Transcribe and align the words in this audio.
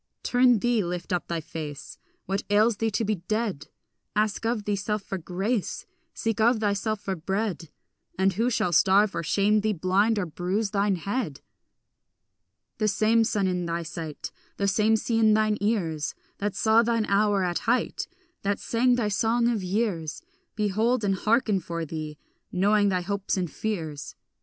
Turn 0.23 0.57
thee, 0.57 0.83
lift 0.83 1.13
up 1.13 1.27
thy 1.27 1.41
face; 1.41 1.99
What 2.25 2.41
ails 2.49 2.77
thee 2.77 2.89
to 2.89 3.05
be 3.05 3.17
dead? 3.17 3.67
Ask 4.15 4.47
of 4.47 4.63
thyself 4.63 5.03
for 5.03 5.19
grace, 5.19 5.85
Seek 6.15 6.41
of 6.41 6.59
thyself 6.59 6.99
for 7.01 7.15
bread, 7.15 7.69
And 8.17 8.33
who 8.33 8.49
shall 8.49 8.71
starve 8.73 9.13
or 9.15 9.21
shame 9.21 9.61
thee, 9.61 9.73
blind 9.73 10.17
or 10.17 10.25
bruise 10.25 10.71
thine 10.71 10.95
head? 10.95 11.41
The 12.79 12.87
same 12.87 13.23
sun 13.23 13.45
in 13.45 13.67
thy 13.67 13.83
sight, 13.83 14.31
The 14.57 14.67
same 14.67 14.95
sea 14.95 15.19
in 15.19 15.35
thine 15.35 15.59
ears, 15.61 16.15
That 16.39 16.55
saw 16.55 16.81
thine 16.81 17.05
hour 17.05 17.43
at 17.43 17.59
height, 17.69 18.07
That 18.41 18.57
sang 18.57 18.95
thy 18.95 19.07
song 19.09 19.49
of 19.49 19.61
years, 19.61 20.23
Behold 20.55 21.03
and 21.03 21.13
hearken 21.13 21.59
for 21.59 21.85
thee, 21.85 22.17
knowing 22.51 22.89
thy 22.89 23.01
hopes 23.01 23.37
and 23.37 23.51
fears. 23.51 24.15